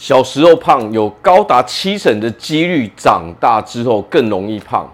[0.00, 4.90] 小时候胖，有高达七成的几率长大之后更容易胖。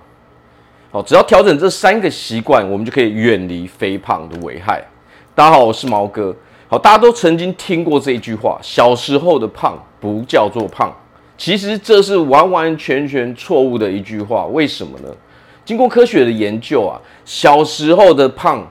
[0.91, 4.85] 好，只要调整这三个习惯，我们就可以远离肥胖的危害。
[5.33, 6.35] 大家好，我是毛哥。
[6.67, 10.93] 好，大家都曾经听过这一句话：小时候的胖不叫做胖。
[11.39, 14.47] 其实这是完完全全错误的一句话。
[14.47, 15.09] 为什么呢？
[15.65, 18.69] 经过科学的研究啊，小时候的胖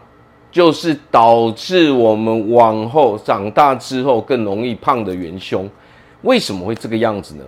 [0.51, 5.69] 就是导致我们往后长大之后更容易胖的元凶。
[6.25, 7.43] 为什么会这个样子呢？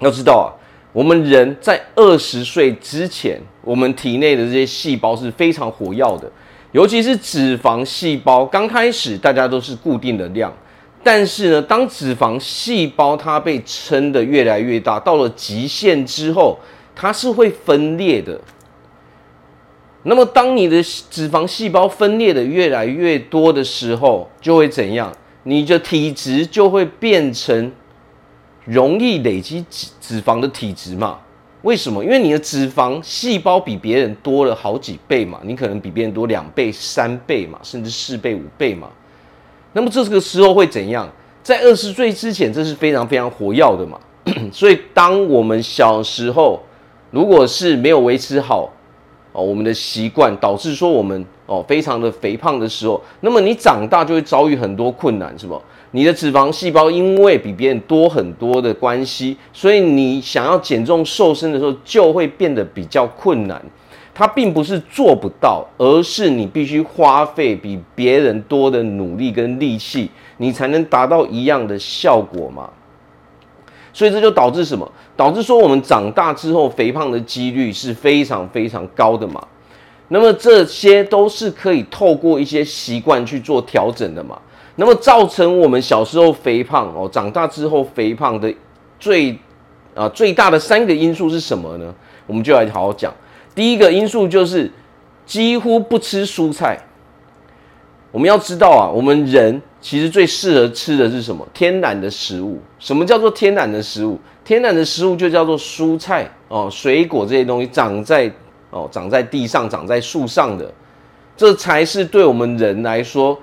[0.00, 0.46] 要知道啊，
[0.92, 6.30] 我们人在二十岁之前，我们体内的这些细胞是非常活跃的，
[6.72, 8.44] 尤其是脂肪细胞。
[8.44, 10.52] 刚开始大家都是固定的量，
[11.02, 16.58] 但是呢，当脂肪细胞它被撑得越来越大，到了极限之后，
[16.94, 18.38] 它是会分裂的。
[20.02, 25.10] 那么，当你的脂肪细胞分裂的越来越多的时候，就会怎样？
[25.44, 27.72] 你的体质就会变成。
[28.64, 31.18] 容易累积脂脂肪的体质嘛？
[31.62, 32.04] 为什么？
[32.04, 38.88] 因为你的脂肪细胞比别人多了好几倍嘛，你可能比别人多两倍、三倍嘛，甚至四倍、五倍嘛。
[39.72, 41.08] 那么这个时候会怎样？
[41.42, 43.98] 在二十岁之前，这是非常非常活跃的嘛。
[44.52, 46.62] 所以，当我们小时候
[47.10, 48.72] 如果是没有维持好
[49.32, 55.60] 哦我们的习惯，导致说我们哦非常的肥胖的时候，那么你长大就会遭遇很多困难，是吧？
[55.90, 63.62] 你的脂肪细胞因为比别人多很多的关系，所以你想要减重瘦身的时候就会变得比较困难。
[64.16, 72.70] 它并不是做不到，而是你必须花费比别人多的努力跟力气，你才能达到一样的效果嘛。
[73.92, 74.88] 所以这就导致什么？
[75.16, 79.40] 导致说我们长大之后肥胖的几率是非常非常高的嘛。
[80.08, 84.38] 那么这些都是可以透过一些习惯去做调整的嘛。
[84.76, 88.52] 那么造成我们小时候肥胖哦，长大之后肥胖的
[88.98, 89.38] 最
[89.94, 91.94] 啊、最大的三个因素是什么呢？
[92.26, 93.14] 我们就来好好讲。
[93.54, 94.68] 第一个因素就是
[95.24, 96.76] 几乎不吃蔬菜。
[98.10, 101.46] 我们要知道啊，我们人其实最适合吃的是什么？
[101.54, 102.60] 天然的食物。
[102.80, 104.18] 什么叫做天然的食物？
[104.44, 108.28] 天然的食物就叫做蔬菜哦，水果这些东西长在
[108.74, 110.68] 哦长在地上、长在树上的，
[111.36, 113.38] 这才是对我们人来说。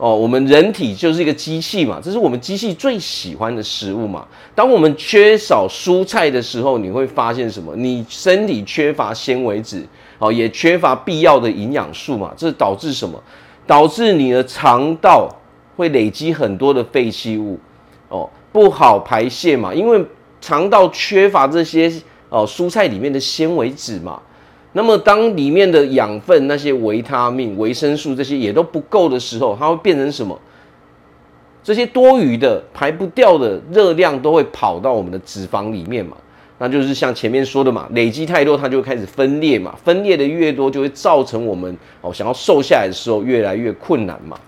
[0.00, 4.24] 哦，我们人体就是一个机器嘛，这是我们机器最喜欢的食物嘛。
[4.54, 7.74] 当我们缺少蔬菜的时候，你会发现什么？
[7.74, 9.84] 你身体缺乏纤维质，
[10.20, 12.32] 哦，也缺乏必要的营养素嘛。
[12.36, 13.20] 这导致什么？
[13.66, 15.28] 导致你的肠道
[15.76, 17.58] 会累积很多的废弃物，
[18.08, 19.74] 哦，不好排泄嘛。
[19.74, 20.00] 因为
[20.40, 21.92] 肠道缺乏这些
[22.28, 24.22] 哦，蔬菜里面的纤维质嘛。
[24.72, 30.38] 那么，当里面的养分、那些维他命、维生素这些也都不够的时候，它会变成什么？
[31.62, 36.16] 这些多余的、排不掉的热量都会跑到我们的脂肪里面嘛？
[36.58, 39.74] 那就是像前面说的嘛，累积太多，它就开始分裂嘛。
[39.84, 44.38] 分裂的越多，就会造成我们哦想要瘦下来的时候越来越困难嘛。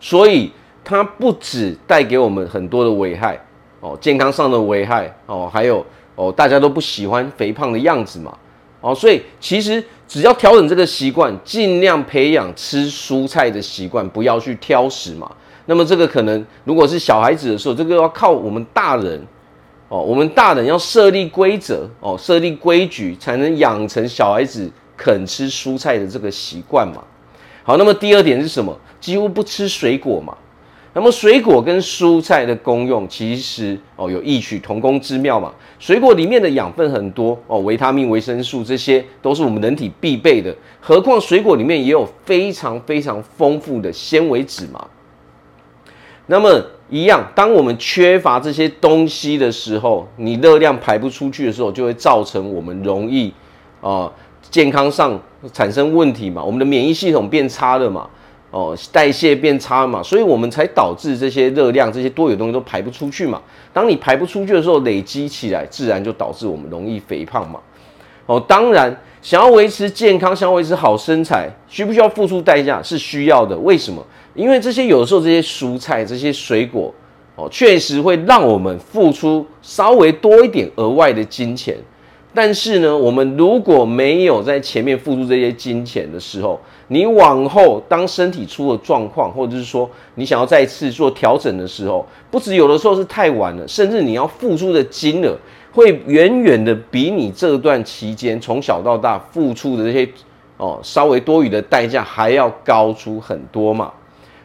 [0.00, 0.50] 所以，
[0.82, 3.38] 它不止带给我们很多的危害
[3.80, 8.36] 哦，健康上的危害哦，还有哦，大家都不喜欢肥胖的样子嘛。
[8.84, 15.30] 哦，所以其实只要调整这个习惯，尽量培养吃蔬菜的习惯，不要去挑食嘛。
[15.64, 19.26] 那么这个可能如果是小孩子的时候，这个要靠我们大人
[19.88, 27.02] 哦，我们大人要设立规则哦，设立规矩，才能养成小孩子肯吃蔬菜的这个习惯嘛。
[27.62, 28.78] 好，那么第二点是什么？
[29.00, 30.36] 几乎不吃水果嘛。
[30.96, 35.52] 那么水果跟蔬菜的功用其实哦有异曲同工之妙嘛。
[35.80, 40.54] 水果里面的养分很多哦，维他命、维生素这些都是我们人体必备的。
[40.80, 44.86] 何况水果里面也有非常非常丰富的纤维质嘛。
[46.26, 53.28] 那么一样，当我们缺乏这些东西的时候，你热量排不出去的时候，就会造成我们容易
[53.80, 54.12] 啊、呃、
[54.48, 55.20] 健康上
[55.52, 56.42] 产生问题嘛。
[56.42, 58.08] 我们的免疫系统变差了嘛。
[58.54, 63.42] 哦，代谢变差嘛，所以我们才导致这些热量、这些多余的东西都排不出去嘛。
[63.72, 67.58] 当你排不出去的时候，累积起来，自然就导致我们容易肥胖嘛。
[68.26, 72.80] 哦，当然，想要维持健康，想要维持好身材，需不需要付出代价？
[72.80, 73.58] 是需要的。
[73.58, 74.00] 为什么？
[74.34, 76.94] 因为这些有的时候这些蔬菜、这些水果，
[77.34, 81.76] 哦，确实会让我们付出稍微多一点额外的金钱。
[82.36, 95.36] 但是呢，我们如果没有在前面付出这些金钱的时候，你往后当身体出了状况，或者是说你想要再次做调整的时候，不止有的时候是太晚了，甚至你要付出的金额
[95.72, 100.08] 会远远的比你这段期间从小到大付出的这些
[100.56, 103.92] 哦稍微多余的代价还要高出很多嘛。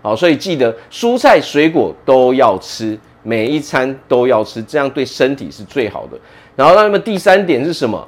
[0.04, 2.98] 好，所以记得蔬菜水果都要吃。
[3.30, 6.18] 每一餐都要吃，这样对身体是最好的。
[6.56, 8.08] 然后，那么第三点是什么？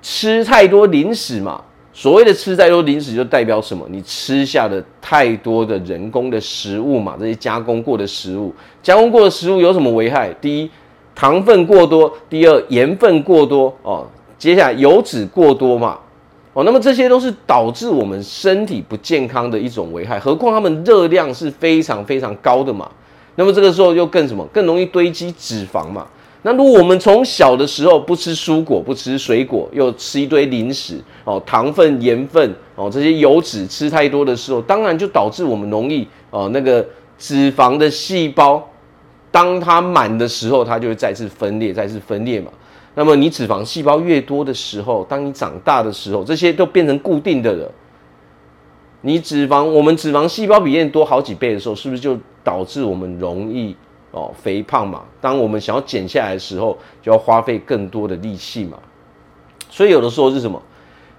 [0.00, 1.60] 吃太多零食嘛。
[1.92, 3.84] 所谓的吃太多零食，就代表什么？
[3.90, 10.32] 你吃下的太多的人工的食物嘛，这些加工过的食物，加工过的食物有什么危害？
[10.40, 10.70] 第一，
[11.12, 14.06] 糖分过多；第二，盐分过多哦。
[14.38, 15.98] 接下来油脂过多嘛。
[16.54, 22.90] 哦，那么这些都是导致我们身体不健康的一种危害，何况它们热量是非常非常高的嘛。
[23.36, 24.44] 那么这个时候又更什么？
[24.52, 26.06] 更容易堆积脂肪嘛。
[26.44, 36.84] 那如果我们从小的时候不吃蔬果、不吃水果，又吃一堆零食哦，糖分、盐分哦，这些油脂吃太多的时候，当然就导致我们容易哦，那个
[37.16, 38.68] 脂肪的细胞，
[39.30, 42.50] 当它满的时候，它就会再次分裂，再次分裂嘛。
[42.94, 47.70] 那么你脂肪细胞越多的时候，当你长大的时候，这些都变成固定的了。
[49.02, 53.76] 你脂肪，我们脂肪细胞比人多好几倍的时候，是不是就导致我们容易
[54.10, 55.02] 哦肥胖嘛？
[55.20, 58.78] 当我们想要减下来的时候，就要花费更多的力气嘛。
[59.68, 60.60] 所以有的时候是什么？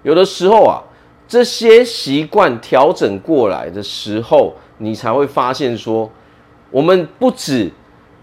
[0.02, 0.82] 有的时候啊，
[1.28, 6.10] 这些习惯调整过来的时候，你才会发现说，
[6.70, 7.70] 我们不止。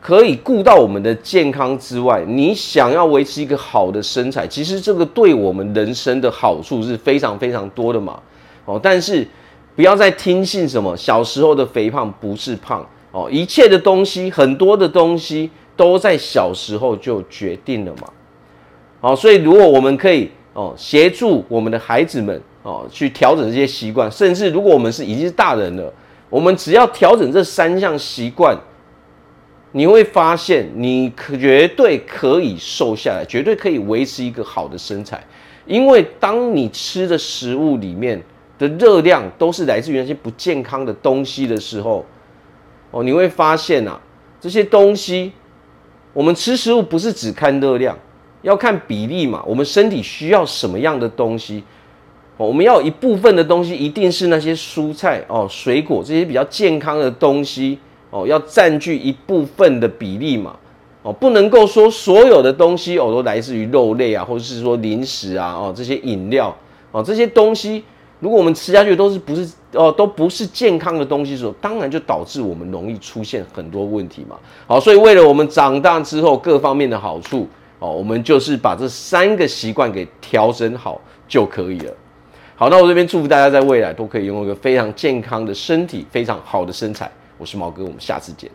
[0.04, 8.20] 可以顾到我们的健康之外，你想要维持一个好的身材，其实这个对我们人生的好处是非常非常多的嘛。
[8.66, 9.28] 哦，但是
[9.76, 18.10] 不要再听信什么小时候的肥胖不是胖哦，一切的东西，很多的东西都在小时候就决定了嘛。
[19.00, 25.94] 好，所以如果我们可以哦协助我们的孩子们哦去调整这些习惯，甚至如果我们是已经是大人了，
[26.30, 28.58] 我们只要调整这三项习惯。
[29.74, 31.10] 你会发现，你
[31.40, 35.26] 绝对可以瘦下来，绝对可以维持一个好的身材，
[35.66, 38.22] 因为当你吃的食物里面
[38.62, 42.06] 的热量都是来自于那些不健康的东西的时候，
[42.92, 44.00] 哦，你会发现啊，
[44.40, 45.32] 这些东西，
[46.14, 47.98] 我们吃食物不是只看热量，
[48.44, 49.44] 要看比例嘛。
[49.48, 51.64] 我们身体需要什么样的东西？
[52.38, 57.80] 哦，我们要一部分的东西一定是那些蔬菜哦、水果这些比较健康的东西。
[58.12, 60.54] 哦，要占据一部分的比例嘛，
[61.02, 66.54] 哦，不能够说所有的东西哦都来自于肉类啊，或者是说零食啊，哦这些饮料，
[66.92, 67.86] 哦这些东西，
[68.22, 74.38] 如果我们吃下去都是不是哦都不是健康的东西的时候，当然就导致我们容易出现很多问题嘛。
[74.68, 77.48] 好，所以为了我们长大之后各方面的好处，
[77.80, 81.94] 哦，我们就是把这三个习惯给调整好就可以了。
[82.56, 87.12] 好，那我这边祝福大家在未来都可以拥有一个非常健康的身体，非常好的身材。
[87.40, 88.50] 我是毛哥，我们下次见。